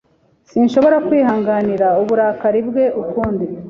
Sinshobora 0.49 0.97
kwihanganira 1.07 1.87
uburakari 2.01 2.59
bwe 2.67 2.85
ukundi. 3.01 3.45